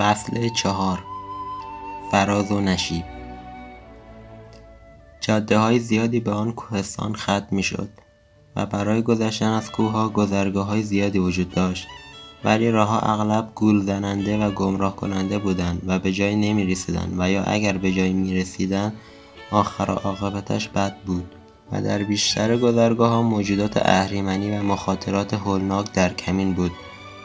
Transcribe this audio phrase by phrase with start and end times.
[0.00, 0.98] فصل چهار.
[2.10, 3.04] فراز و نشیب.
[5.20, 7.88] جاده های زیادی به آن کوهستان ختم می شد
[8.56, 11.86] و برای گذشتن از کوه گذرگاه های زیادی وجود داشت.
[12.44, 17.30] ولی راهها اغلب گول زننده و گمراه کننده بودند و به جایی نمی رسیدن و
[17.30, 18.92] یا اگر به جایی می رسیدن
[19.50, 21.34] آخر عاقبتش بد بود
[21.72, 26.72] و در بیشتر گذرگاه ها موجودات اهریمنی و مخاطرات هولناک در کمین بود.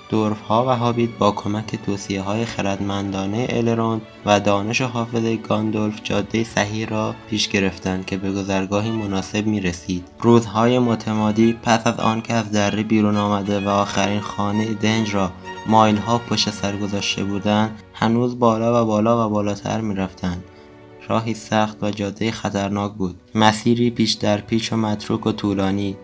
[0.09, 1.80] دورفها و هابیت با کمک
[2.26, 8.91] های خردمندانه الروند و دانش حافظه گاندولف جاده صحیح را پیش گرفتند که به گذرگاهی
[8.91, 15.16] مناسب رسید روزهای متمادی پس از آنکه از دره بیرون آمده و آخرین خانه دنج
[15.16, 15.32] را
[15.68, 20.43] مایلها پشت سر گذاشته بودند هنوز بالا و بالا و بالاتر می‌رفتند.
[21.08, 23.15] راهی سخت و جاده خطرناک بود.
[23.35, 25.98] مسیری پیش در پیچ و متروک و طولانی.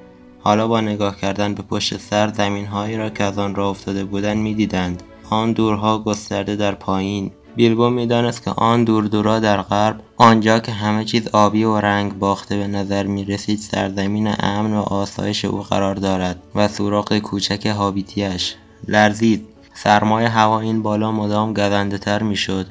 [0.43, 4.37] حالا با نگاه کردن به پشت سر زمینهایی را که از آن راه افتاده بودند
[4.37, 5.03] می‌دیدند.
[5.29, 7.31] آن دورها گسترده در پایین.
[7.55, 12.19] بیلبو می‌دانست که آن دور دورا در غرب آنجا که همه چیز آبی و رنگ
[12.19, 17.65] باخته به نظر می رسید سرزمین امن و آسایش او قرار دارد و سوراخ کوچک
[17.65, 18.55] هابیتیش
[18.87, 19.47] لرزید.
[19.73, 22.65] سرمای هوا این بالا مدام گزنده تر می شد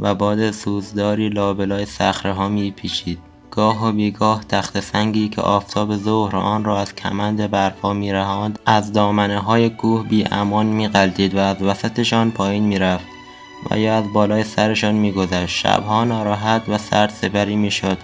[0.00, 3.18] و باد سوزداری لابلای صخره ها می پیچید
[3.58, 8.92] گاه و بیگاه تخت سنگی که آفتاب ظهر آن را از کمند برفا میرهاند از
[8.92, 13.04] دامنه های کوه بی امان میقلدید و از وسطشان پایین می‌رفت
[13.70, 15.56] و یا از بالای سرشان میگذشت.
[15.56, 17.98] شبها ناراحت و سرد سپری می‌شد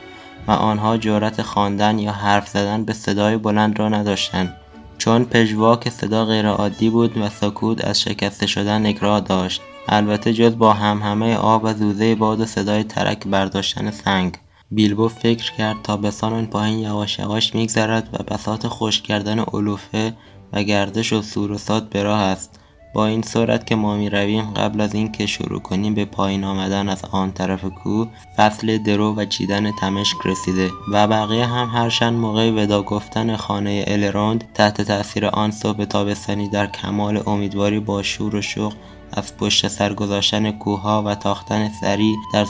[0.46, 4.56] و آنها جرأت خواندن یا حرف زدن به صدای بلند را نداشتند.
[4.98, 9.60] چون پژواک صدا غیرعادی بود و سکوت از شکسته شدن نگراه داشت.
[9.88, 14.38] البته جز با همهمه آب و زوزه باد و صدای ترک برداشتن سنگ.
[14.70, 20.12] بیلبو فکر کرد تابستان آن پایین یواش یواش میگذرد و بساط خشک کردن علوفه
[20.52, 22.60] و گردش و سور و به راه است.
[22.94, 26.88] با این صورت که ما می رویم قبل از اینکه شروع کنیم به پایین آمدن
[26.88, 32.50] از آن طرف کوه فصل درو و چیدن تمشک رسیده و بقیه هم هرشن موقع
[32.50, 38.42] ودا گفتن خانه الروند تحت تاثیر آن صبح تابستانی در کمال امیدواری با شور و
[38.42, 38.72] شوق
[39.16, 42.44] از پشت سر گذاشتن کوهها و تاختن سری در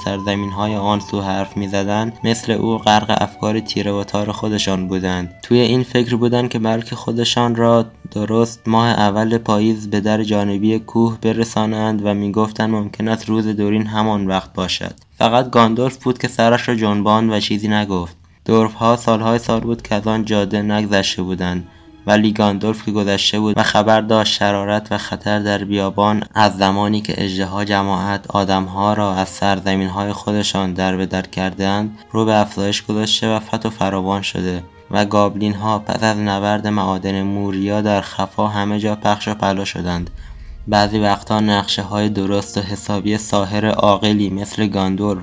[0.57, 2.19] های آن سو حرف می‌زدند.
[2.25, 5.35] مثل او غرق افکار تیره و تار خودشان بودند.
[5.43, 10.79] توی این فکر بودند که بلکه خودشان را درست ماه اول پاییز به در جانبی
[10.79, 14.95] کوه برسانند و می‌گفتند ممکن است روز دورین همان وقت باشد.
[15.19, 18.17] فقط گاندولف بود که سرش را جنبان و چیزی نگفت.
[18.45, 21.69] دورفها سالهای سال بود که از آن جاده نگذشته بودند.
[22.07, 27.01] ولی گاندولف که گذشته بود و خبر داشت شرارت و خطر در بیابان از زمانی
[27.01, 32.83] که اژدها جماعت آدمها را از سرزمینهای خودشان در به در کردند رو به افزایش
[32.83, 38.01] گذاشته و فت و فراوان شده و گابلین ها پس از نبرد معادن موریا در
[38.01, 40.11] خفا همه جا پخش و پلا شدند.
[40.69, 45.23] بعضی وقتا نقشه های درست و حسابی ساهر عاقلی مثل گاندولف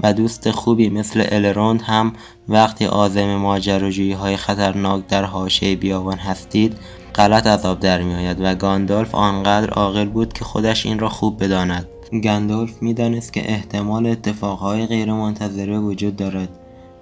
[0.00, 2.12] و دوست خوبی مثل الروند هم
[2.48, 6.76] وقتی عازم ماجراجویی های خطرناک در حاشیه بیابان هستید
[7.14, 11.44] غلط از آب در میآید و گاندالف آنقدر عاقل بود که خودش این را خوب
[11.44, 11.86] بداند.
[12.22, 16.48] گندالف می‌دانست که احتمال اتفاقهای غیرمنتظره وجود دارد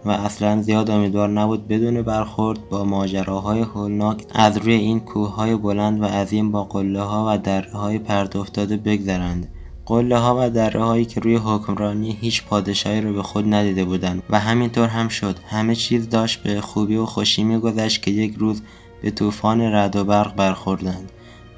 [0.05, 6.03] و اصلا زیاد امیدوار نبود بدون برخورد با ماجراهای هولناک از روی این کوههای بلند
[6.03, 9.49] و عظیم با قله ها و دره های پرت افتاده بگذرند.
[9.87, 14.23] قله ها و دره هایی که روی حکمرانی هیچ پادشاهی رو به خود ندیده بودند
[14.31, 15.39] و همینطور هم شد.
[15.51, 18.63] همه چیز داشت به خوبی و خوشی میگذشت که یک روز
[19.03, 21.13] به طوفان رد و برق برخوردند.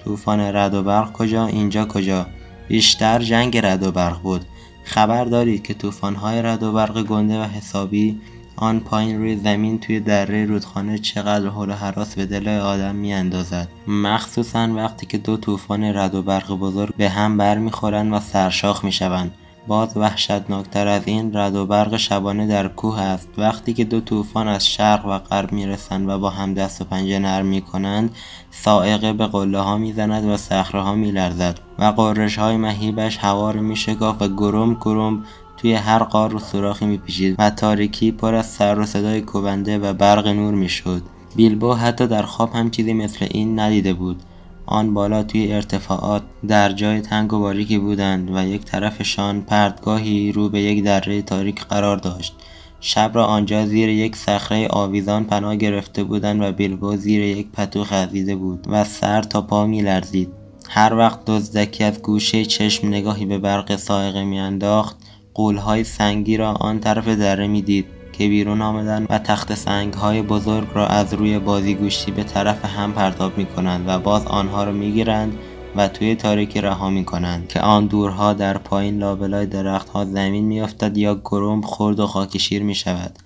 [0.05, 2.27] طوفان رد و برق کجا؟ اینجا کجا؟
[2.69, 4.45] بیشتر جنگ رد و برق بود.
[4.85, 5.75] خبر دارید که
[6.21, 8.21] های رد و برق گنده و حسابی
[8.57, 13.69] آن پایین روی زمین توی دره رودخانه چقدر حول و حراس به دل آدم میاندازد.
[13.87, 19.35] مخصوصا وقتی که دو طوفان رد و برق بزرگ به هم برمیخورند و سرشاخ می‌شوند.
[19.67, 23.29] باز وحشتناکتر از این رد و برق شبانه در کوه است.
[23.39, 27.19] وقتی که دو طوفان از شرق و غرب می‌رسند و با هم دست و پنجه
[27.19, 28.15] نرم می‌کنند
[28.51, 33.61] سائقه به قله ها می‌زند و صخره ها میلرزد و قررش های مهیبش هوا را
[33.61, 35.25] میشکافت و گرم گرم
[35.63, 39.93] توی هر قار و سوراخی میپیچید و تاریکی پر از سر و صدای کوبنده و
[39.93, 41.03] برق نور می‌شد.
[41.37, 44.23] بیلبو حتی در خواب هم چیزی مثل این ندیده بود.
[44.67, 50.49] آن بالا توی ارتفاعات در جای تنگ و باریکی بودند و یک طرفشان پرتگاهی رو
[50.49, 52.35] به یک دره تاریک قرار داشت.
[52.81, 57.85] شب را آنجا زیر یک صخره آویزان پناه گرفته بودند و بیلبو زیر یک پتو
[57.85, 60.29] خزیده بود و سر تا پا میلرزید.
[60.69, 64.97] هر وقت دزدکی از گوشه چشم نگاهی به برق سائقه میانداخت
[65.35, 70.69] قولهای سنگی را آن طرف دره می‌دید که بیرون آمدن و تخت سنگ های بزرگ
[70.75, 74.93] را از روی بازیگوشتی به طرف هم پرتاب می کنند و باز آنها را می
[74.93, 75.39] گیرند
[75.77, 80.97] و توی تاریکی رها می کنند که آن دورها در پایین لابلای درختها زمین میافتد
[80.97, 83.19] یا گرم خرد و خاکشیر می شود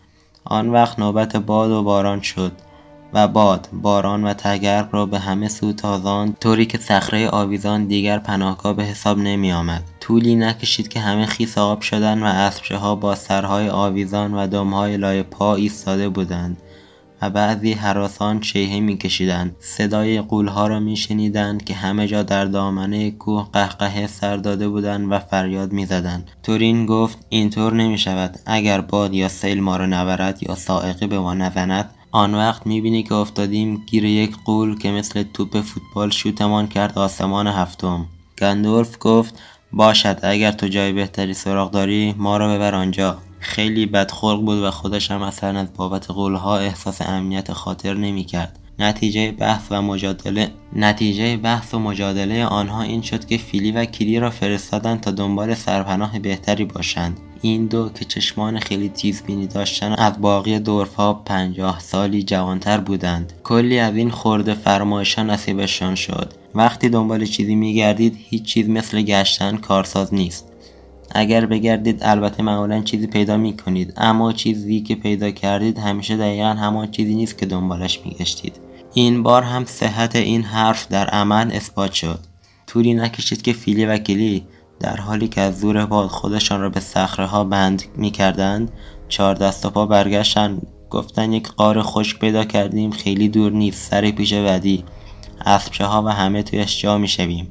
[0.44, 2.52] آن وقت نوبت باد و باران شد
[3.12, 8.18] و باد باران و تگرگ را به همه سو تازان طوری که صخره آویزان دیگر
[8.18, 12.94] پناهگاه به حساب نمی آمد طولی نکشید که همه خیس آب شدند و اسبچه ها
[12.94, 16.56] با سرهای آویزان و دمهای لای پا ایستاده بودند
[17.22, 19.56] و بعضی حراسان شیهه میکشیدند.
[19.60, 25.18] صدای قولها را میشنیدند که همه جا در دامنه کوه قهقهه سر داده بودند و
[25.18, 26.30] فریاد می‌زدند.
[26.42, 28.38] تورین گفت اینطور نمی‌شود.
[28.46, 33.02] اگر باد یا سیل ما را نبرد یا سائقی به ما نزند آن وقت می‌بینی
[33.02, 38.06] که افتادیم گیر یک قول که مثل توپ فوتبال شوتمان کرد آسمان هفتم.
[38.38, 39.34] گندولف گفت
[39.72, 40.18] باشد.
[40.22, 43.18] اگر تو جای بهتری سراغ داری ما را ببر آنجا.
[43.40, 48.58] خیلی بدخلق بود و خودش هم اصلا از بابت قولها احساس امنیت خاطر نمی‌کرد.
[48.78, 50.50] نتیجه بحث و مجادله.
[50.72, 55.54] نتیجه بحث و مجادله آنها این شد که فیلی و کلی را فرستادند تا دنبال
[55.54, 57.20] سرپناه بهتری باشند.
[57.42, 63.32] این دو که چشمان خیلی تیزبینی داشتن از باقی دورفها پنجاه سالی جوانتر بودند.
[63.44, 66.32] کلی از این خورده فرمایشها نصیبشان شد.
[66.54, 70.52] وقتی دنبال چیزی میگردید هیچ چیز مثل گشتن کارساز نیست.
[71.10, 76.48] اگر بگردید البته معمولا چیزی پیدا می کنید اما چیزی که پیدا کردید همیشه دقیقا
[76.48, 78.65] همان چیزی نیست که دنبالش میگشتید.
[78.98, 82.18] این بار هم صحت این حرف در عمل اثبات شد.
[82.66, 84.46] طولی نکشید که فیلی و کلی
[84.80, 88.72] در حالی که از زور باد خودشان را به صخره ها بند می کردند
[89.08, 94.10] چهار دست و پا برگشتند گفتن یک قار خشک پیدا کردیم خیلی دور نیست سر
[94.10, 94.84] پیش ودی.
[95.46, 97.48] اسبچه ها و همه تویش جا می شویم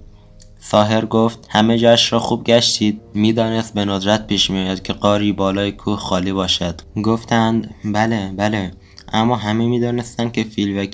[0.60, 3.02] ساهر گفت همه جاش را خوب گشتید.
[3.14, 6.82] می‌دانست به ندرت پیش میآید که قاری بالای کوه خالی باشد.
[7.04, 8.72] گفتند بله بله.
[9.16, 10.86] اما همه می‌دانستند که فیل و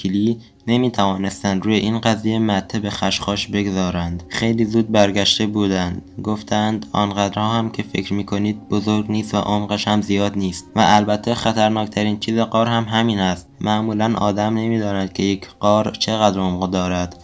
[0.68, 4.24] نمی توانستند روی این قضیه مته به خشخاش بگذارند.
[4.30, 6.02] خیلی زود برگشته بودند.
[6.24, 10.80] گفتند آنقدرها هم که فکر می کنید بزرگ نیست و عمقش هم زیاد نیست و
[10.88, 13.48] البته خطرناکترین چیز قار هم همین است.
[13.62, 17.16] معمولا آدم نمی‌داند که یک قار چقدر عمق دارد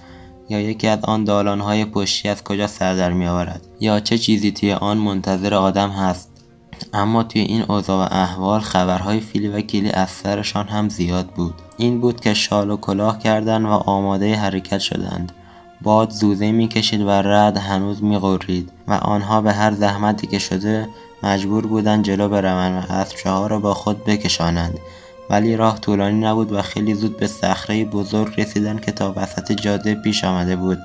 [0.49, 4.73] یا یکی از آن دالانهای پشتی از کجا سر در میآورد یا چه چیزی توی
[4.73, 6.36] آن منتظر آدم هست.
[6.93, 11.53] اما توی این اوضاع و احوال خبرهای فیلی و کلی از سرشان هم زیاد بود.
[11.77, 15.31] این بود که شال و کلاه کردند و آماده حرکت شدند.
[15.81, 20.89] باد زوزه می‌کشید و رد هنوز میغرید و آنها به هر زحمتی که شده
[21.23, 24.79] مجبور بودند جلو بروند و ها را با خود بکشانند.
[25.29, 29.95] ولی راه طولانی نبود و خیلی زود به صخره بزرگ رسیدند که تا وسط جاده
[29.95, 30.79] پیش آمده بود.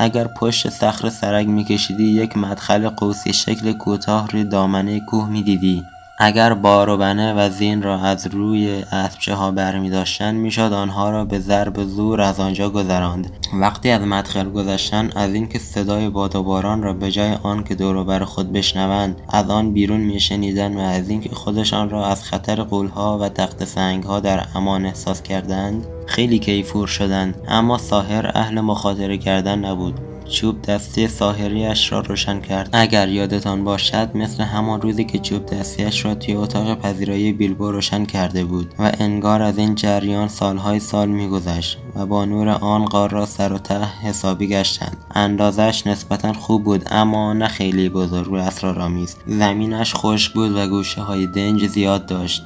[0.00, 5.84] اگر پشت صخره سرک میکشیدی یک مدخل قوسی شکل کوتاه روی دامنه کوه می‌دیدی.
[6.20, 11.10] اگر بار و بنه و زین را از روی اسبچه ها برمی داشتن می‌شد آنها
[11.10, 13.30] را به ضرب زور از آنجا گذراند.
[13.60, 16.96] وقتی از مدخل گذشتن از اینکه صدای باد و باران را
[17.42, 22.06] آن که دور بر خود بشنوند از آن بیرون میشنیدند و از اینکه خودشان را
[22.06, 27.34] از خطر قولها و تخت سنگها در امان احساس کردند خیلی کیفور شدند.
[27.48, 30.00] اما ساهر اهل مخاطره کردن نبود.
[30.28, 32.68] چوب دستی ساحریاش را روشن کرد.
[32.72, 38.04] اگر یادتان باشد مثل همان روزی که چوب دستیش را توی اتاق پذیرایی بیلبو روشن
[38.04, 43.10] کرده بود و انگار از این جریان سالهای سال میگذشت و با نور آن غار
[43.10, 44.96] را سر و ته حسابی گشتند.
[45.14, 49.16] اندازش نسبتا خوب بود اما نه خیلی بزرگ و اسرارآمیز.
[49.26, 52.42] زمینش خشک بود و گوشه های دنج زیاد داشت.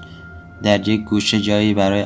[0.63, 2.05] در یک گوشه جایی برای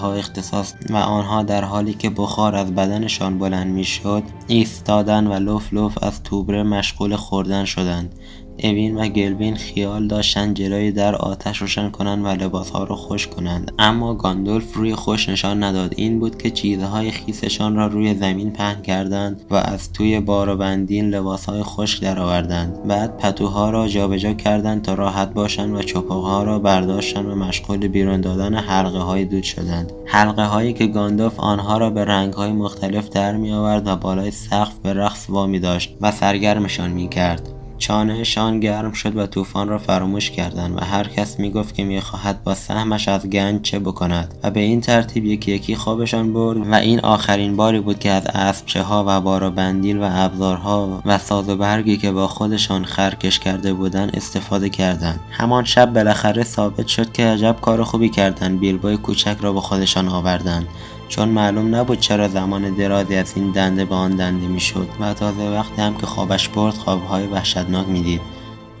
[0.00, 5.72] ها اختصاص و آنها در حالی که بخار از بدنشان بلند می‌شد ایستادن و لف
[5.72, 8.14] لف از توبره مشغول خوردن شدند.
[8.62, 13.72] اوین و گلوین خیال داشتند جلوی در آتش روشن کنند و لباسها را خشک کنند.
[13.78, 15.94] اما گاندولف روی خوش نشان نداد.
[15.96, 20.56] این بود که چیزهای خیسشان را روی زمین پهن کردند و از توی بار و
[20.56, 22.86] بندیل لباسهای خشک درآوردند.
[22.86, 28.20] بعد پتوها را جابجا کردند تا راحت باشند و چپق‌ها را برداشتند و مشغول بیرون
[28.20, 29.92] دادن حلقه های دود شدند.
[30.06, 34.30] حلقه هایی که گاندولف آنها را به رنگ های مختلف در می آورد و بالای
[34.30, 39.78] سقف به رقص وامی داشت و سرگرمشان می کرد چانهشان گرم شد و طوفان را
[39.78, 44.50] فراموش کردند و هر کس می‌گفت که می‌خواهد با سهمش از گنج چه بکند و
[44.50, 48.82] به این ترتیب یکی یکی خوابشان برد و این آخرین باری بود که از اسبچه
[48.82, 53.38] ها و بار و بندیل و ابزارها و ساز و برگی که با خودشان خرکش
[53.38, 55.20] کرده بودند استفاده کردند.
[55.30, 58.60] همان شب بالاخره ثابت شد که عجب کار خوبی کردند.
[58.60, 60.66] بیلبوی کوچک را با خودشان آوردند.
[61.14, 65.50] چون معلوم نبود چرا زمان درازی از این دنده به آن دنده می‌شد و تازه
[65.50, 68.20] وقتی هم که خوابش برد خوابهای وحشتناک می‌دید.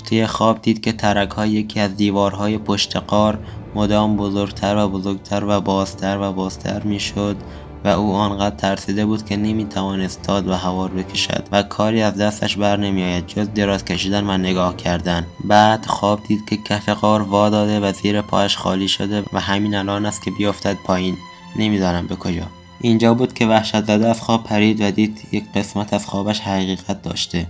[0.08, 3.38] توی خواب دید که ترک های یکی از دیوارهای پشت قار
[3.74, 7.36] مدام بزرگتر و بزرگتر و بازتر و بازتر می‌شد
[7.84, 12.56] و او آنقدر ترسیده بود که نمی‌توانست داد و هوار بکشد و کاری از دستش
[12.56, 15.26] بر نمیآید جز دراز کشیدن و نگاه کردن.
[15.44, 19.74] بعد خواب دید که کف قار وا داده و زیر پایش خالی شده و همین
[19.74, 21.16] الان است که بیفتد پایین.
[21.56, 22.46] نمی‌دانم به کجا.
[22.80, 27.02] اینجا بود که وحشت زده از خواب پرید و دید یک قسمت از خوابش حقیقت
[27.02, 27.46] داشته.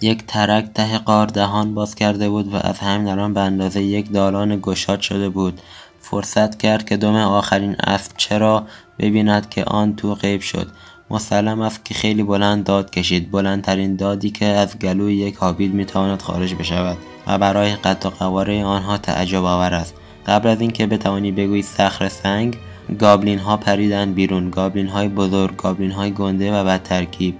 [0.00, 4.12] یک ترک ته قار دهان باز کرده بود و از همین الان به اندازه یک
[4.12, 5.60] دالان گشاد شده بود.
[6.00, 8.66] فرصت کرد که دم آخرین اسب چرا
[8.98, 10.68] ببیند که آن تو غیب شد.
[11.10, 13.30] مسلم است که خیلی بلند داد کشید.
[13.30, 18.64] بلندترین دادی که از گلوی یک هابیل می‌تواند خارج بشود و برای قد و قواره
[18.64, 19.94] آنها تعجب آور است.
[20.26, 22.56] قبل از اینکه بتوانی بگویی صخر سنگ
[22.98, 24.50] گابلین ها پریدند بیرون.
[24.50, 27.34] گابلین های بزرگ گابلین های گنده و بد ترکیب.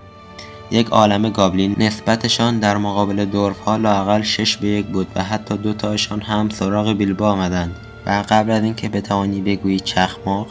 [0.71, 5.57] یک عالم گابلین نسبتشان در مقابل دورف ها لاقل شش به یک بود و حتی
[5.57, 7.77] دو تاشان هم سراغ بیلبا آمدند.
[8.07, 10.47] و قبل از اینکه بتوانی بگویی چخماق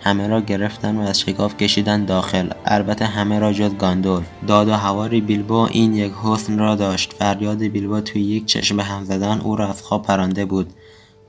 [0.00, 2.50] همه را گرفتن و از شکاف کشیدن داخل.
[2.64, 7.12] البته همه را جز گاندور داد و هواری بیلبا این یک حسن را داشت.
[7.12, 10.72] فریاد بیلبا توی یک چشم هم زدن او را از خواب پرانده بود.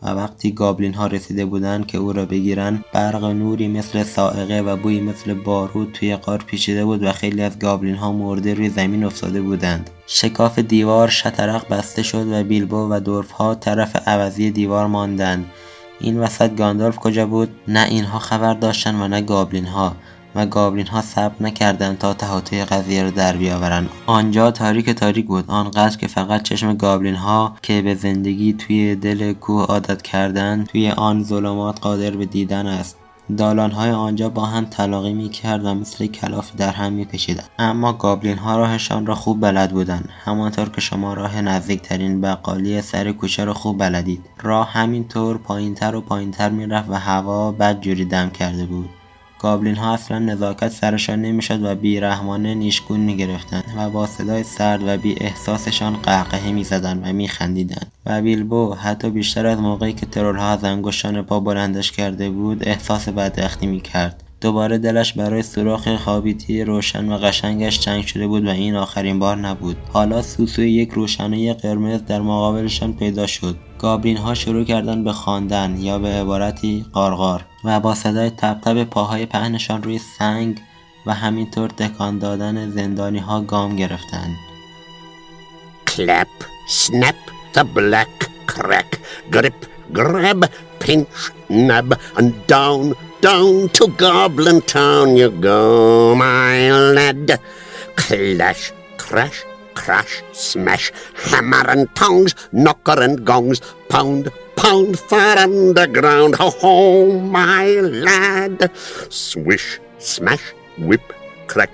[0.03, 4.75] و وقتی گابلین ها رسیده بودند که او را بگیرند برق نوری مثل سائقه و
[4.75, 9.03] بوی مثل بارود توی قار پیچیده بود و خیلی از گابلین ها مرده روی زمین
[9.03, 9.89] افتاده بودند.
[10.08, 15.46] شکاف دیوار شطرق بسته شد و بیلبو و دورف ها طرف عوضی دیوار ماندند.
[16.00, 19.96] این وسط گاندالف کجا بود؟ نه اینها خبر داشتن و نه گابلین ها
[20.39, 23.89] و گابلین ها صبر نکردند تا تهاطوی قضیه را در بیاورند.
[24.05, 25.46] آنجا تاریک تاریک بود.
[25.48, 30.91] آنقدر که فقط چشم گابلین ها که به زندگی توی دل کوه عادت کردند توی
[30.91, 32.96] آن ظلمات قادر به دیدن است.
[33.74, 37.50] های آنجا با هم تلاقی می‌کرد و مثل کلافی در هم میپیچیدند.
[37.60, 40.10] اما گابلین ها راهشان را خوب بلد بودند.
[40.25, 44.25] همانطور که شما راه نزدیکترین بقالی سر کوچه را خوب بلدید.
[44.41, 48.89] راه همینطور پایینتر و پایینتر می‌رفت و هوا بدجوری دم کرده بود.
[49.39, 54.98] گابلین ها اصلا نزاکت سرشان نمی‌شد و بیرحمانه نیشگون می‌گرفتند و با صدای سرد و
[54.98, 57.91] بی احساسشان قهقهه می‌زدند و میخندیدند.
[58.05, 63.10] و بیلبو حتی بیشتر از موقعی که ترولها از انگشتان پا بلندش کرده بود احساس
[63.10, 64.24] بدبختی می‌کرد.
[64.41, 69.38] دوباره دلش برای سوراخ خوابیتی روشن و قشنگش تنگ شده بود و این آخرین بار
[69.38, 69.77] نبود.
[69.93, 73.55] حالا سوسوی یک روشنه قرمز در مقابلشان پیدا شد.
[73.79, 79.25] گابرین ها شروع کردن به خواندن یا به عبارتی قارقار و با صدای تب پاهای
[79.25, 80.62] پهنشان روی سنگ
[81.05, 84.36] و همینطور تکان دادن زندانی ها گام گرفتند
[86.69, 87.17] snap,
[87.53, 89.59] the black crack, grip,
[89.93, 90.41] grab,
[90.79, 97.39] pinch, nab, and down, down to Goblin Town you go, my lad.
[97.95, 99.45] Clash, crash,
[99.79, 106.36] crash, smash, hammer and tongs, knocker and gongs, pound, pound far underground.
[106.36, 107.67] Ho ho, my
[108.05, 108.69] lad.
[109.09, 110.43] Swish, smash,
[110.77, 111.13] whip,
[111.48, 111.71] crack,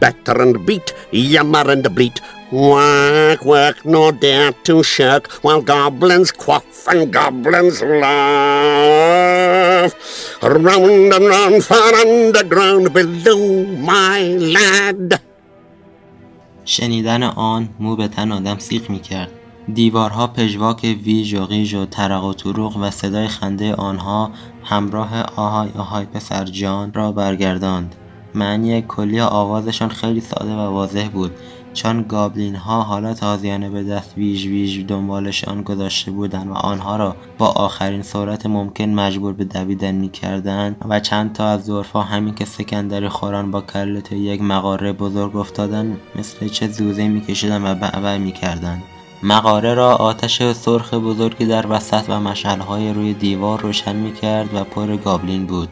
[0.00, 2.20] batter and beat, yammer and bleat.
[2.52, 9.12] Work, work, nor dare to shirk, while goblins quaff and goblins laugh.
[10.42, 14.22] Round and round, far underground, below, my
[14.56, 15.20] lad.
[16.70, 19.30] شنیدن آن مو به تن آدم سیخ می کرد.
[19.74, 22.32] دیوارها پژواک ویژ و غیژ و ترق و
[22.80, 24.30] و صدای خنده آنها
[24.64, 27.94] همراه آهای آهای پسر جان را برگرداند.
[28.34, 31.30] معنی کلی آوازشان خیلی ساده و واضح بود
[31.78, 37.16] چون گابلین ها حالا تازیانه به دست ویژ ویژ دنبالشان گذاشته بودند و آنها را
[37.38, 42.44] با آخرین سرعت ممکن مجبور به دویدن می‌کردند و چند تا از ظرفها همین که
[42.44, 48.82] سکندری خوران با کله یک مقاره بزرگ افتادن مثل چه زوزه میکشیدند و بعبع می‌کردند.
[49.22, 54.96] مقاره را آتش سرخ بزرگی در وسط و مشعلهای روی دیوار روشن می‌کرد و پر
[54.96, 55.68] گابلین بود.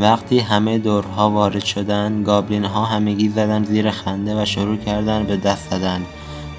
[0.00, 5.36] وقتی همه دورها وارد شدند گابلین ها همگی زدن زیر خنده و شروع کردند به
[5.36, 6.02] دست زدن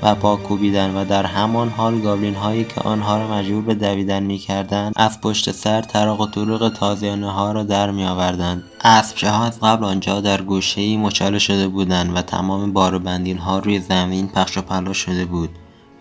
[0.03, 4.24] و پا کوبیدن و در همان حال گابلین هایی که آنها را مجبور به دویدن
[4.24, 9.29] می کردن از پشت سر تراق و طروق تازیانه ها را در می آوردند اسبچه
[9.29, 13.38] ها از قبل آنجا در گوشه ای مچاله شده بودند و تمام بار و بندین
[13.38, 15.50] ها روی زمین پخش و پلا شده بود.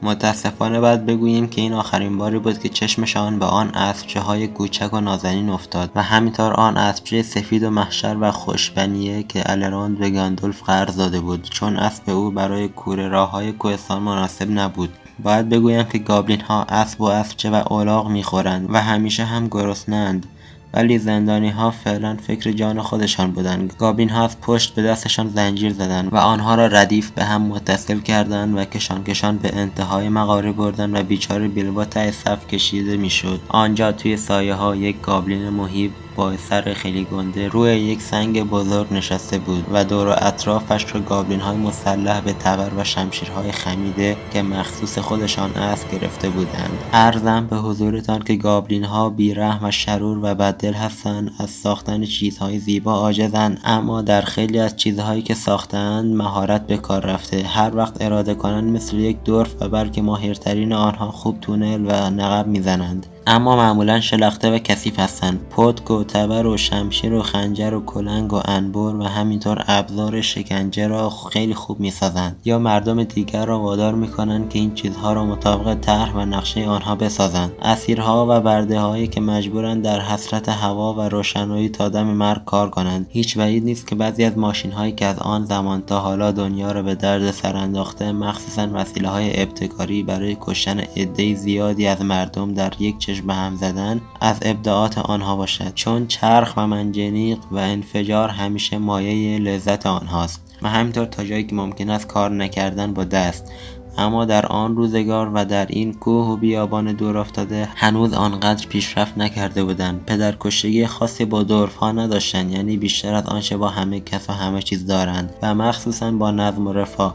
[0.03, 4.95] متاسفانه باید بگوییم که این آخرین باری بود که چشمشان به آن اسبچه های کوچک
[4.95, 10.11] و نازنین افتاد و همینطور آن اسبچه سفید و محشر و خوشبنیه که الراند به
[10.11, 11.43] گاندولف قرض داده بود.
[11.43, 14.91] چون اسب او برای کوره راه های کوهستان مناسب نبود.
[15.23, 20.27] باید بگویم که گابلین ها اسب و اسبچه و الاغ می‌خورند و همیشه هم گرسنند
[20.75, 23.75] ولی زندانی ها فعلا فکر جان خودشان بودند.
[23.79, 28.01] گابلین ها از پشت به دستشان زنجیر زدند و آنها را ردیف به هم متصل
[28.01, 33.41] کردند و کشان کشان به انتهای مغاره بردند و بیچاره بیلبو ته صف کشیده می‌شد.
[33.49, 38.87] آنجا توی سایه ها یک گابلین مهیب با سر خیلی گنده روی یک سنگ بزرگ
[38.93, 44.17] نشسته بود و دور و اطرافش را گابلین های مسلح به تبر و شمشیرهای خمیده
[44.33, 46.79] که مخصوص خودشان است گرفته بودند.
[46.93, 52.59] ارزم به حضورتان که گابلین ها بیرحم و شرور و بددل هستند از ساختن چیزهای
[52.59, 57.43] زیبا عاجزند اما در خیلی از چیزهایی که ساختند مهارت به کار رفته.
[57.43, 62.47] هر وقت اراده کنند مثل یک دورف و بلکه ماهرترین آنها خوب تونل و نقب
[62.47, 63.07] می‌زنند.
[63.27, 65.41] اما معمولا شلخته و کثیف هستند.
[65.51, 70.87] پتک و تبر و شمشیر و خنجر و کلنگ و انبر و همینطور ابزار شکنجه
[70.87, 72.37] را خیلی خوب می‌سازند.
[72.45, 76.95] یا مردم دیگر را وادار می‌کنند که این چیزها را مطابق طرح و نقشه آنها
[76.95, 77.53] بسازند.
[77.63, 82.71] اسیرها و برده هایی که مجبورند در حسرت هوا و روشنایی تا دم مرگ کار
[82.71, 83.07] کنند.
[83.11, 86.73] هیچ بعید نیست که بعضی از ماشین هایی که از آن زمان تا حالا دنیا
[86.73, 92.55] را به درد سر انداخته مخصوصا وسیله های ابتکاری برای کشتن عده زیادی از مردم
[92.55, 95.75] در یک چشم به هم زدن از ابداعات آنها باشد.
[95.75, 101.55] چون چرخ و منجنیق و انفجار همیشه مایه لذت آنهاست و همینطور تا جایی که
[101.55, 103.53] ممکن است کار نکردن با دست.
[103.99, 109.19] اما در آن روزگار و در این کوه و بیابان دور افتاده هنوز آنقدر پیشرفت
[109.19, 110.05] نکرده بودند.
[110.07, 114.63] پدرکشتگی خاصی با دورف ها نداشتند یعنی بیشتر از آنچه با همه کس و همه
[114.63, 117.15] چیز دارند و مخصوصا با نظم و رفاه.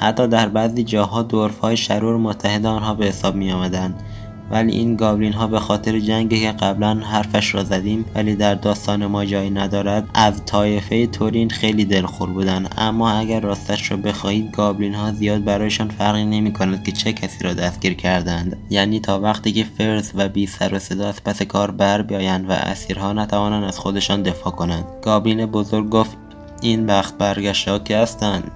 [0.00, 4.02] حتی در بعضی جاها دورف های شرور متحد آنها به حساب می آمدند
[4.50, 9.06] ولی این گابلین ها به خاطر جنگی که قبلا حرفش را زدیم ولی در داستان
[9.06, 10.08] ما جایی ندارد.
[10.14, 12.66] از طایفه تورین خیلی دلخور بودن.
[12.76, 17.44] اما اگر راستش را بخواهید گابلین ها زیاد برایشان فرقی نمی کند که چه کسی
[17.44, 18.56] را دستگیر کردند.
[18.70, 22.50] یعنی تا وقتی که فرز و بی سر و صدا از پس کار بر بیایند
[22.50, 24.84] و اسیرها نتوانند از خودشان دفاع کنند.
[25.02, 26.16] گابلین بزرگ گفت
[26.62, 28.50] این وقت برگشت که هستند؟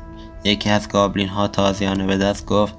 [0.45, 2.75] یکی از گابلین ها تازیانه به دست گفت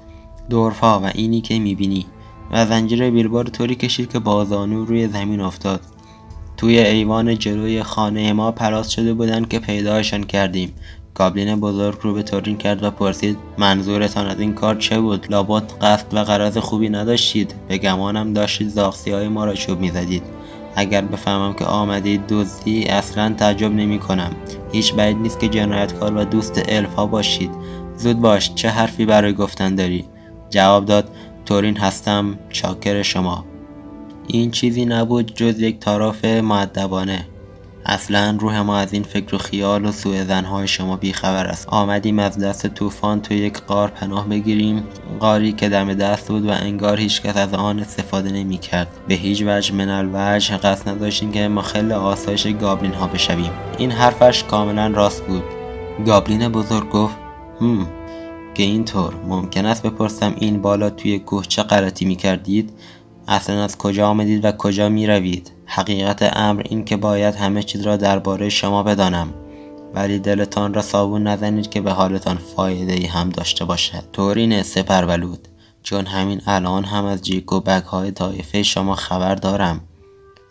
[0.50, 2.06] دورفا و اینی که می‌بینی.
[2.50, 5.80] و زنجیر بیلبار طوری کشید که بازانو روی زمین افتاد.
[6.56, 10.72] توی ایوان جلوی خانه ما پراز شده بودند که پیدایشان کردیم.
[11.14, 15.72] گابلین بزرگ رو به تورین کرد و پرسید منظورتان از این کار چه بود؟ لابد
[15.80, 20.22] قصد و قرض خوبی نداشتید؟ به گمانم داشتید زاخسی های ما را چوب می‌زدید.
[20.76, 24.30] اگر بفهمم که آمدید دزدی اصلا تعجب نمی کنم
[24.72, 27.50] هیچ بعید نیست که جنایتکار و دوست الف ها باشید.
[27.96, 30.04] زود باش چه حرفی برای گفتن داری؟
[30.50, 31.08] جواب داد
[31.46, 33.44] تورین هستم چاکر شما.
[34.26, 37.26] این چیزی نبود جز یک طرف معدبانه
[37.88, 41.68] اصلا روح ما از این فکر و خیال و سوء زنهای شما بیخبر است.
[41.68, 44.84] آمدیم از دست طوفان تو یک قار پناه بگیریم.
[45.20, 49.42] قاری که دم دست بود و انگار هیچکس از آن استفاده نمی کرد به هیچ
[49.46, 53.50] وجه من الوجه قصد نداشتیم که مخل آسایش گابلین ها بشویم.
[53.78, 55.44] این حرفش کاملا راست بود.
[56.06, 57.16] گابلین بزرگ گفت
[57.60, 57.88] هم
[58.56, 59.14] که اینطور.
[59.14, 62.72] ممکن است بپرسم این بالا توی کوه چه غلطی می کردید؟
[63.28, 67.82] اصلا از کجا آمدید و کجا می روید؟ حقیقت امر این که باید همه چیز
[67.82, 69.34] را درباره شما بدانم.
[69.94, 74.04] ولی دلتان را صابون نزنید که به حالتان فایده ای هم داشته باشد.
[74.12, 75.48] طورین سپرولود
[75.82, 79.80] چون همین الان هم از جیک و بک های طایفه شما خبر دارم.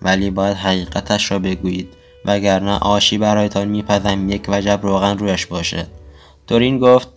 [0.02, 1.88] ولی باید حقیقتش را بگویید.
[2.26, 5.88] وگرنه آشی برایتان میپزم یک وجب روغن رویش باشد.
[6.48, 7.15] تورین گفت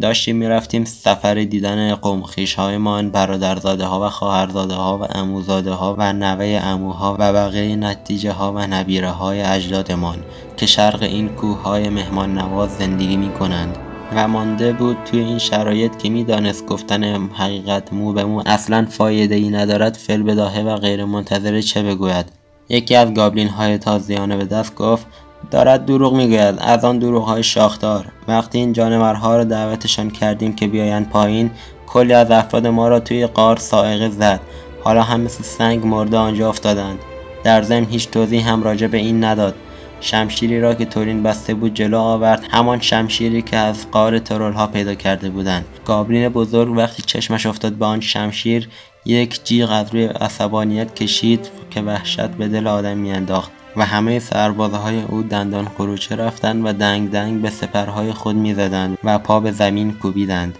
[0.00, 2.24] داشتیم می‌رفتیم سفر دیدن قوم
[2.56, 8.32] هایمان برادرزاده ها و خواهرزاده ها و اموزاده ها و نوه اموها و بقیه نتیجه
[8.32, 10.18] ها و نبیره های اجدادمان
[10.56, 13.78] که شرق این کوه های مهمان نواز زندگی می کنند
[14.14, 19.34] و مانده بود توی این شرایط که می‌دانست گفتن حقیقت مو به مو اصلا فایده
[19.34, 22.26] ای ندارد فل بداهه و غیر منتظره چه بگوید؟
[22.68, 25.06] یکی از گابلین های تازیانه به دست گفت
[25.50, 26.54] دارد دروغ می‌گوید.
[26.58, 28.04] از آن دروغ های شاخدار.
[28.28, 31.50] وقتی این جانورها را دعوتشان کردیم که بیایند پایین
[31.86, 34.40] کلی از افراد ما را توی قار سائقه زد.
[34.84, 36.98] حالا هم مثل سنگ مرده آنجا افتادند.
[37.44, 39.54] در ضمن هیچ توضیح هم راجع به این نداد.
[40.00, 42.44] شمشیری را که تورین بسته بود جلو آورد.
[42.50, 45.64] همان شمشیری که از قار ترول ها پیدا کرده بودند.
[45.84, 48.68] گابلین بزرگ وقتی چشمش افتاد به آن شمشیر
[49.06, 55.02] یک جیغ از روی عصبانیت کشید که وحشت به دل آدم میانداخت و همه سربازهای
[55.02, 59.92] او دندان خروچه رفتند و دنگ دنگ به سپرهای خود می‌زدند و پا به زمین
[59.92, 60.58] کوبیدند.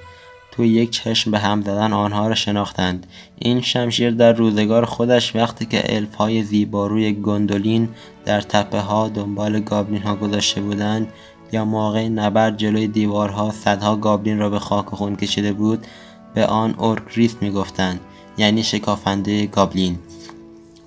[0.52, 3.06] تو یک چشم به هم زدن آنها را شناختند.
[3.38, 7.88] این شمشیر در روزگار خودش وقتی که الف های زیباروی گندولین
[8.24, 11.08] در تپه ها دنبال گابلین ها گذاشته بودند
[11.52, 15.86] یا موقع نبرد جلوی دیوارها صدها گابلین را به خاک و خون کشیده بود
[16.34, 18.00] به آن اورکریست می‌گفتند
[18.38, 19.98] یعنی شکافنده گابلین.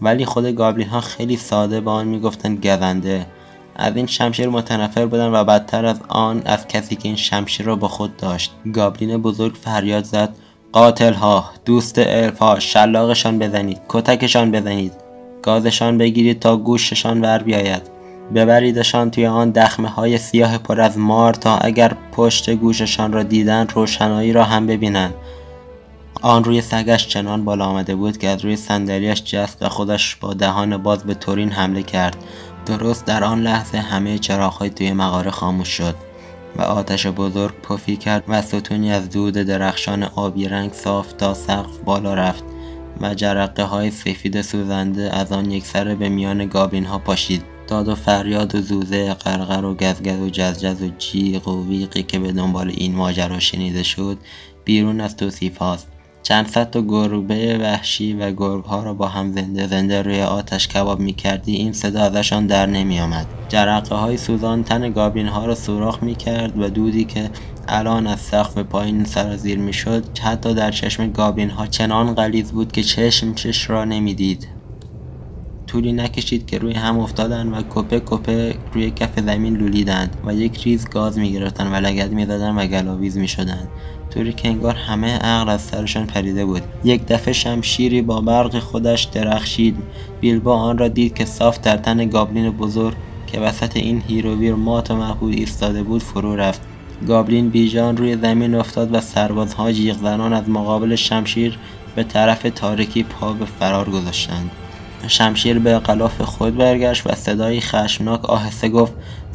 [0.02, 3.26] ولی خود گابلین ها خیلی ساده به آن می‌گفتند گزنده
[3.76, 7.76] از این شمشیر متنفر بودن و بدتر از آن از کسی که این شمشیر را
[7.76, 8.52] با خود داشت.
[8.74, 10.30] گابلین بزرگ فریاد زد
[10.72, 14.94] قاتل ها دوست الف شلاقشان بزنید کتکشان بزنید
[15.44, 17.82] گازشان بگیرید تا گوششان ور بیاید.
[18.36, 23.72] ببریدشان توی آن دخمه های سیاه پر از مار تا اگر پشت گوششان را دیدند
[23.76, 25.14] روشنایی را هم ببینند
[26.22, 30.34] آن روی سگش چنان بالا آمده بود که از روی صندلیاش جست و خودش با
[30.34, 32.18] دهان باز به تورین حمله کرد.
[32.66, 35.96] درست در آن لحظه همه چراغهای توی مغاره خاموش شد
[36.58, 41.78] و آتش بزرگ پفی کرد و ستونی از دود درخشان آبی رنگ صاف تا سقف
[41.86, 42.44] بالا رفت
[43.02, 47.44] و جرقه های سفید سوزنده از آن یک سر به میان گابین ها پاشید.
[47.68, 52.20] داد و فریاد و زوزه قرقر و گزگز و جزجز و جیغ و ویقی که
[52.20, 54.18] به دنبال این ماجرا شنیده شد
[54.66, 55.88] بیرون از توصیف هاست.
[56.24, 61.00] چند صد گربه وحشی و گرگ ها را با هم زنده زنده روی آتش کباب
[61.00, 65.56] می کردی این صدا ازشان در نمی آمد جرقه های سوزان تن گابین ها را
[65.56, 67.30] سوراخ می کرد و دودی که
[67.68, 72.72] الان از سقف پایین سرازیر می شد حتی در چشم گابین ها چنان غلیظ بود
[72.72, 74.48] که چشم چش را نمی‌دید.
[75.68, 80.64] طولی نکشید که روی هم افتادند و کپه کپه روی کف زمین لولیدند و یک
[80.64, 83.68] ریز گاز می گرفتند و لگد می و گلاویز می شدند.
[84.14, 86.62] طوری که انگار همه عقل از سرشان پریده بود.
[86.84, 89.78] یک دفعه شمشیری با برق خودش درخشید.
[90.22, 92.96] بیلبو آن را دید که صاف در تن گابلین بزرگ
[93.28, 96.62] که وسط این هیر و ویر مات و مبهوت ایستاده بود فرو رفت.
[97.08, 101.60] گابلین بیجان روی زمین افتاد و سربازها جیغ زنان از مقابل شمشیر
[101.96, 104.52] به طرف تاریکی پا به فرار گذاشتند.
[105.08, 108.94] شمشیر به غلاف خود برگشت و صدایی خشمناک آهسته گفت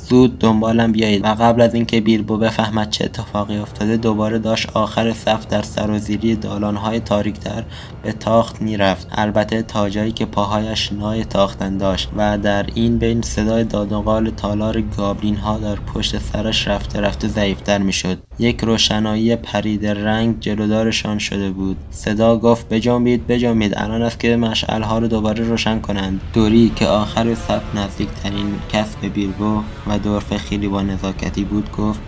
[0.09, 5.13] زود دنبالم بیایید و قبل از اینکه بیلبو بفهمد چه اتفاقی افتاده دوباره داشت آخر
[5.13, 7.65] صف در سرازیری دالانهای تاریکتر
[8.05, 9.09] به تاخت می‌رفت.
[9.13, 14.81] البته تا جایی که پاهایش نای تاختن داشت و در این بین صدای دادوقال تالار
[14.81, 18.19] گابلین ها در پشت سرش رفته رفته ضعیفتر می‌شد.
[18.39, 21.77] یک روشنایی پرید رنگ جلودارشان شده بود.
[21.91, 23.73] صدا گفت بجنبید بجنبید.
[23.77, 26.21] الان است که مشعلها رو دوباره روشن کنند.
[26.35, 32.01] دوری که آخر صف نزدیکترین کس به بیلبو و دورف خیلی با نزاکتی بود گفت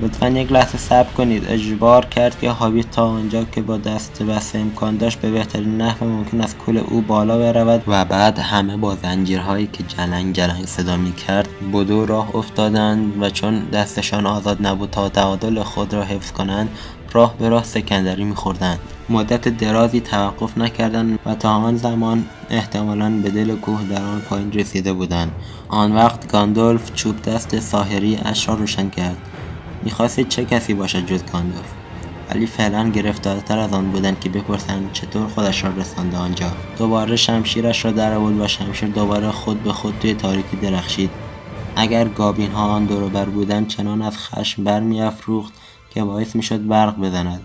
[0.00, 1.44] لطفا یک لحظه صبر کنید.
[1.48, 6.06] اجبار کرد که هابیت تا آنجا که با دست بسته امکان داشت به بهترین نحو
[6.06, 10.96] ممکن از کل او بالا برود و بعد همه با زنجیرهایی که جلنگ جلنگ صدا
[10.96, 16.32] می کرد بدو راه افتادند و چون دستشان آزاد نبود تا تعادل خود را حفظ
[16.32, 16.68] کنند
[17.12, 18.78] راه به راه سکندری میخوردند.
[19.08, 24.52] مدت درازی توقف نکردند و تا آن زمان احتمالا به دل کوه در آن پایین
[24.52, 25.32] رسیده بودند.
[25.68, 29.16] آن وقت گاندولف چوب دست ساحری اش را روشن کرد.
[29.84, 31.72] می‌خواستید چه کسی باشد جز گاندولف.
[32.30, 36.52] ولی فعلا گرفتارتر از آن بودند که بپرسند چطور خودش را رسانده آنجا.
[36.78, 41.10] دوباره شمشیرش را در آورد و شمشیر دوباره خود به خود توی تاریکی درخشید.
[41.76, 45.52] اگر گابین ها آن دوروبر بودند چنان از خشم برمیافروخت
[45.90, 47.40] که باعث می‌شد برق بزند.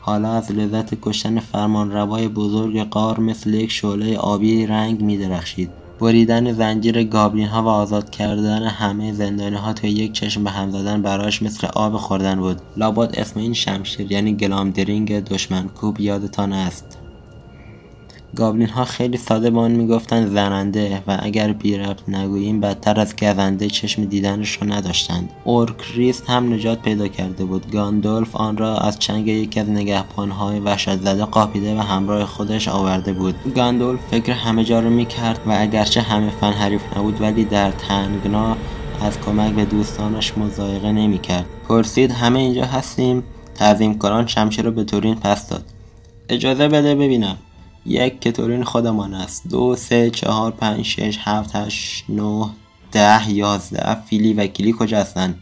[0.00, 5.70] حالا از لذت کشتن فرمانروای بزرگ قار مثل یک شعله آبی رنگ می درخشید.
[6.00, 10.70] بریدن زنجیر گابلین ها و آزاد کردن همه زندانی ها توی یک چشم به هم
[10.70, 12.60] زدن برایش مثل آب خوردن بود.
[12.76, 16.98] لابد اسم این شمشیر یعنی گلامدرینگ دشمن کوب یادتان است.
[18.36, 23.16] گابلین ها خیلی ساده به آن می‌گفتند زننده و اگر بی ربط نگوییم بدتر از
[23.16, 25.30] گزنده چشم دیدنش را نداشتند.
[25.94, 27.70] اورکریست هم نجات پیدا کرده بود.
[27.70, 33.12] گاندولف آن را از چنگ یکی از نگهبانهای وحشت زده قاپیده و همراه خودش آورده
[33.12, 33.34] بود.
[33.54, 38.56] گاندولف فکر همه جا رو می‌کرد و اگرچه همه فن حریف نبود ولی در تنگنا
[39.00, 41.46] از کمک به دوستانش مزایقه نمی‌کرد.
[41.68, 43.22] پرسید همه اینجا هستیم؟
[43.54, 45.64] تعظیم کنان شمشیر رو به تورین پس داد.
[46.28, 47.36] اجازه بده ببینم.
[47.86, 49.48] یک کتورین خودمان است.
[49.48, 52.50] دو سه چهار پنج شش هفت هشت نه
[52.92, 53.96] ده یازده.
[54.06, 55.34] فیلی و کلی کجا هستن؟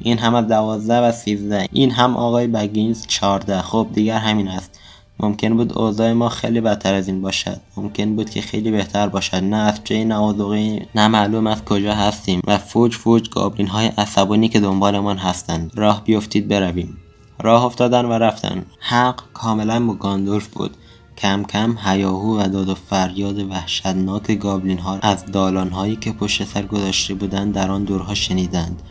[0.00, 1.68] این هم از دوازده و سیزده.
[1.72, 4.80] این هم آقای بگینز چارده خب دیگر همین است.
[5.20, 7.60] ممکن بود اوضاع ما خیلی بدتر از این باشد.
[7.76, 9.36] ممکن بود که خیلی بهتر باشد.
[9.36, 14.48] نه از جای نه نه معلوم از کجا هستیم و فوج فوج گابلین های عصبانی
[14.48, 15.72] که دنبالمان هستند.
[15.74, 16.96] راه بیفتید برویم.
[17.42, 18.66] راه افتادن و رفتن.
[18.80, 20.76] حق کاملا با گاندولف بود.
[21.22, 26.44] کم کم هیاهو و داد و فریاد وحشتناک گابلین ها از دالان هایی که پشت
[26.44, 28.82] سر گذاشته بودند در آن دورها شنیدند.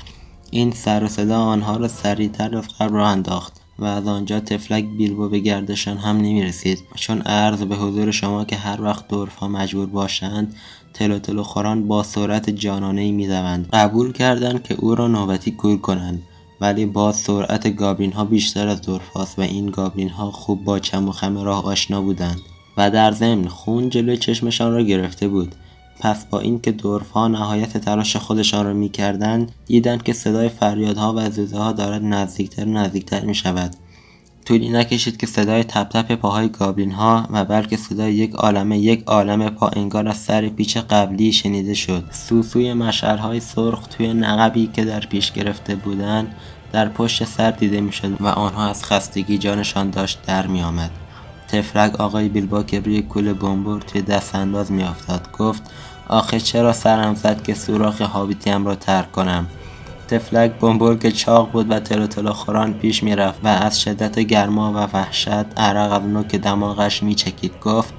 [0.52, 4.86] این سر و صدا آنها را سریعتر از قبل راه انداخت و از آنجا تفلک
[4.98, 9.48] بیلبو به گردشان هم نمی رسید چون عرض به حضور شما که هر وقت دورفا
[9.48, 10.56] مجبور باشند
[10.94, 13.70] تلو تلو خوران با سرعت جانانه می دوند.
[13.74, 16.22] قبول کردند که او را نوبتی کور کنند.
[16.62, 21.10] ولی باز سرعت گابلین ها بیشتر از دورفاست و این گابلین ها خوب با چم
[21.10, 22.40] و خم راه آشنا بودند
[22.78, 25.56] و در ضمن خون جلوی چشمشان را گرفته بود.
[26.00, 26.76] پس با اینکه
[27.14, 32.66] ها نهایت تلاش خودشان را می‌کردند دیدند که صدای فریادها و زوزه ها دارد نزدیکتر
[32.66, 33.76] و نزدیکتر می شود
[34.50, 39.04] طولی نکشید که صدای تپ تپ پاهای گابلین ها و بلکه صدای یک عالمه یک
[39.06, 44.70] عالم پا انگار از سر پیچ قبلی شنیده شد سوسوی مشعل های سرخ توی نقبی
[44.74, 46.36] که در پیش گرفته بودند
[46.72, 50.92] در پشت سر دیده می‌شد و آنها از خستگی جانشان داشت در می آمد.
[51.48, 55.32] تفرگ آقای بیلبا که روی کول بمبور توی دست انداز می افتاد.
[55.32, 55.64] گفت
[56.08, 59.48] آخه چرا سرم زد که سوراخ حابیتیم را ترک کنم
[60.10, 64.98] تفلک بمبرگ چاق بود و تلو تلو خوران پیش می‌رفت و از شدت گرما و
[64.98, 67.60] وحشت عرق از نوک دماغش میچکید.
[67.62, 67.94] گفت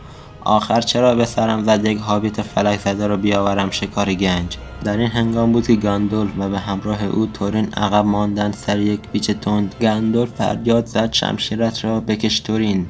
[0.45, 5.09] آخر چرا به سرم زد یک حابیت فلک زده رو بیاورم شکار گنج؟ در این
[5.11, 9.75] هنگام بود که گاندولف و به همراه او تورین عقب ماندند سر یک پیچ تند.
[9.81, 12.87] گاندولف فریاد زد شمشیرت را بکش تورین.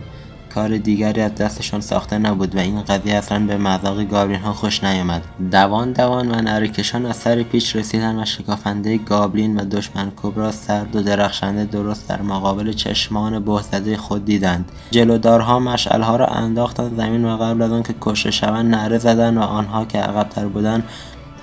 [0.54, 4.84] کار دیگری از دستشان ساخته نبود و این قضیه اصلا به مذاق گابلین ها خوش
[4.84, 5.22] نیامد.
[5.50, 10.96] دوان دوان و نرکشان از سر پیچ رسیدن و شکافنده گابلین و دشمن کبرا سرد
[10.96, 14.72] و درخشنده درست در مقابل چشمان بهزده خود دیدند.
[14.90, 19.84] جلودارها مشعلها را انداختند زمین و قبل از آنکه کشته شوند نعره زدند و آنها
[19.84, 20.84] که عقبتر بودند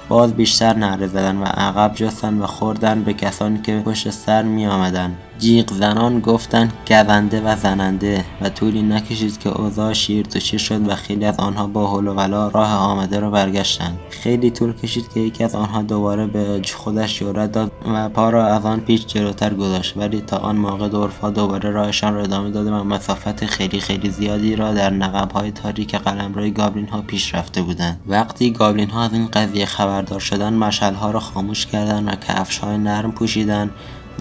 [0.10, 4.68] باز بیشتر نعره زدن و عقب جستن و خوردن به کسانی که پشت سر می
[4.68, 5.18] آمدن.
[5.40, 10.90] جیغ زنان گفتند گزنده و زننده و طولی نکشید که اوضاع شیر تو شیر شد
[10.90, 15.14] و خیلی از آنها با حل و ولا راه آمده را برگشتند خیلی طول کشید
[15.14, 19.08] که یکی از آنها دوباره به خودش جرأت داد و پا را از آن پیچ
[19.08, 23.80] جلوتر گذاشت ولی تا آن موقع دورفا دوباره راهشان را ادامه داده و مسافت خیلی
[23.80, 29.04] خیلی زیادی را در های تاریک قلمرو گابلین ها پیش رفته بودند وقتی گابلین ها
[29.04, 29.66] از این قضیه
[29.98, 33.72] خبردار شدن مشعل ها را خاموش کردند و کفش های نرم پوشیدند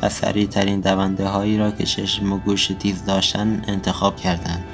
[0.02, 0.08] و
[0.50, 4.64] ترین دونده هایی را که چشم و گوش تیز داشتن انتخاب کردند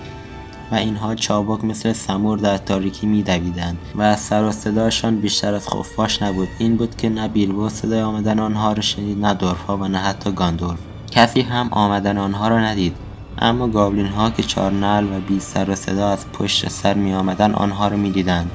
[0.73, 5.69] و اینها چابک مثل سمور در تاریکی میدویدند و از سر و صداشان بیشتر از
[5.69, 6.49] خفاش نبود.
[6.59, 10.33] این بود که نه بیلبو صدای آمدن آنها را شنید نه دورفا و نه حتی
[10.33, 10.79] گاندورف.
[11.11, 12.97] کسی هم آمدن آنها را ندید.
[13.39, 17.53] اما گابلین ها که چارنل و بی سر و صدا از پشت سر می آمدن
[17.53, 18.51] آنها را می دیدند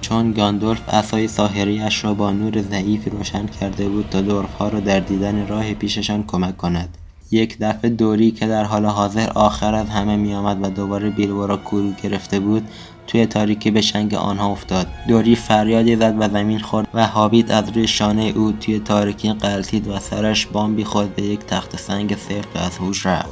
[0.00, 5.00] چون گاندولف عصای ساحریاش را با نور ضعیفی روشن کرده بود تا دورفها را در
[5.00, 6.98] دیدن راه پیششان کمک کند.
[7.30, 11.56] یک دفعه دوری که در حال حاضر آخر از همه میآمد و دوباره بیلبو را
[11.56, 12.68] کورو گرفته بود
[13.06, 14.86] توی تاریکی به شنگ آنها افتاد.
[15.08, 19.88] دوری فریادی زد و زمین خورد و هابیت از روی شانه او توی تاریکی قلتید
[19.88, 23.28] و سرش بامبی خود به یک تخت سنگ سفت از هوش رفت.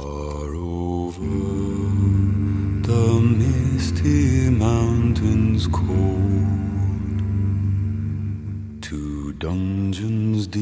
[9.39, 10.61] Dungeons deep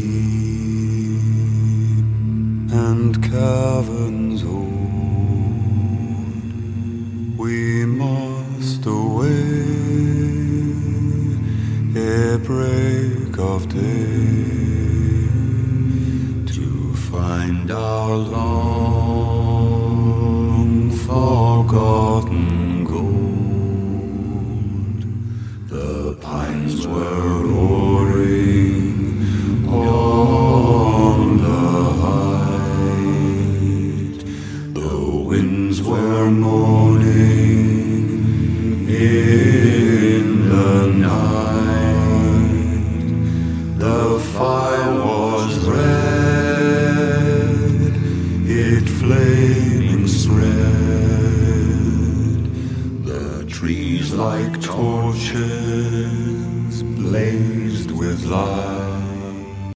[2.71, 4.59] and caverns old.
[7.39, 9.31] We must away
[11.95, 14.46] a break of day